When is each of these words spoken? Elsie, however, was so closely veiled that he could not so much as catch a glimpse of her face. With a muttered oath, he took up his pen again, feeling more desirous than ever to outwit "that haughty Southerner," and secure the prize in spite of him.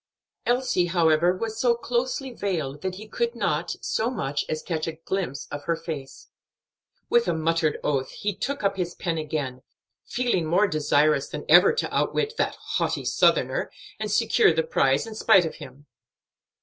Elsie, 0.47 0.87
however, 0.87 1.37
was 1.37 1.59
so 1.59 1.75
closely 1.75 2.31
veiled 2.33 2.81
that 2.81 2.95
he 2.95 3.07
could 3.07 3.35
not 3.35 3.75
so 3.83 4.09
much 4.09 4.43
as 4.49 4.63
catch 4.63 4.87
a 4.87 4.93
glimpse 4.93 5.45
of 5.51 5.65
her 5.65 5.75
face. 5.75 6.29
With 7.07 7.27
a 7.27 7.35
muttered 7.35 7.77
oath, 7.83 8.09
he 8.09 8.33
took 8.33 8.63
up 8.63 8.77
his 8.77 8.95
pen 8.95 9.19
again, 9.19 9.61
feeling 10.07 10.47
more 10.47 10.65
desirous 10.65 11.29
than 11.29 11.45
ever 11.47 11.71
to 11.73 11.95
outwit 11.95 12.35
"that 12.37 12.55
haughty 12.55 13.05
Southerner," 13.05 13.69
and 13.99 14.09
secure 14.11 14.51
the 14.51 14.63
prize 14.63 15.05
in 15.05 15.13
spite 15.13 15.45
of 15.45 15.57
him. 15.57 15.85